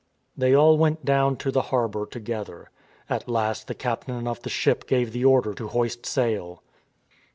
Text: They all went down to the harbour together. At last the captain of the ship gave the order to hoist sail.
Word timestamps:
They 0.35 0.55
all 0.55 0.79
went 0.79 1.05
down 1.05 1.37
to 1.37 1.51
the 1.51 1.61
harbour 1.69 2.07
together. 2.07 2.71
At 3.07 3.29
last 3.29 3.67
the 3.67 3.75
captain 3.75 4.27
of 4.27 4.41
the 4.41 4.49
ship 4.49 4.87
gave 4.87 5.11
the 5.11 5.25
order 5.25 5.53
to 5.53 5.67
hoist 5.67 6.07
sail. 6.07 6.63